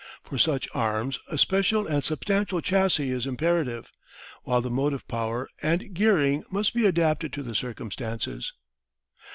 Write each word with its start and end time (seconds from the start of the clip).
For 0.23 0.39
such 0.39 0.67
arms 0.73 1.19
a 1.27 1.37
special 1.37 1.85
and 1.85 2.03
substantial 2.03 2.59
chassis 2.59 3.11
is 3.11 3.27
imperative, 3.27 3.91
while 4.41 4.59
the 4.59 4.71
motive 4.71 5.07
power 5.07 5.47
and 5.61 5.93
gearing 5.93 6.43
must 6.49 6.73
be 6.73 6.87
adapted 6.87 7.31
to 7.33 7.43
the 7.43 7.53
circumstances. 7.53 8.51